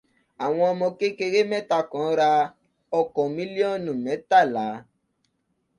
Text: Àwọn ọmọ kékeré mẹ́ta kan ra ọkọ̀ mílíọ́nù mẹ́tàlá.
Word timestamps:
Àwọn 0.43 0.65
ọmọ 0.73 0.87
kékeré 0.99 1.41
mẹ́ta 1.51 1.79
kan 1.91 2.09
ra 2.19 2.29
ọkọ̀ 2.99 3.23
mílíọ́nù 3.35 3.91
mẹ́tàlá. 4.05 4.65